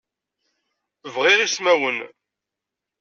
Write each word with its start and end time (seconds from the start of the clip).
Bɣiɣ 1.13 1.39
ismawen. 1.41 1.97